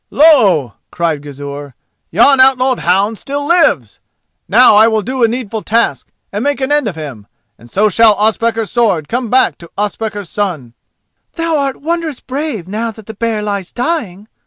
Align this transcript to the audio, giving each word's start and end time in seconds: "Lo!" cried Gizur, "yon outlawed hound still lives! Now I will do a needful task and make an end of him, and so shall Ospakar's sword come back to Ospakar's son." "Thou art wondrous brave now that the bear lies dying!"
"Lo!" 0.09 0.73
cried 0.89 1.21
Gizur, 1.21 1.75
"yon 2.09 2.39
outlawed 2.39 2.79
hound 2.79 3.19
still 3.19 3.45
lives! 3.45 3.99
Now 4.47 4.75
I 4.75 4.87
will 4.87 5.03
do 5.03 5.21
a 5.23 5.27
needful 5.27 5.61
task 5.61 6.07
and 6.31 6.43
make 6.43 6.59
an 6.59 6.71
end 6.71 6.87
of 6.87 6.95
him, 6.95 7.27
and 7.55 7.69
so 7.69 7.87
shall 7.87 8.15
Ospakar's 8.15 8.71
sword 8.71 9.07
come 9.07 9.29
back 9.29 9.59
to 9.59 9.69
Ospakar's 9.77 10.27
son." 10.27 10.73
"Thou 11.33 11.55
art 11.55 11.81
wondrous 11.83 12.19
brave 12.19 12.67
now 12.67 12.89
that 12.89 13.05
the 13.05 13.13
bear 13.13 13.43
lies 13.43 13.71
dying!" 13.71 14.27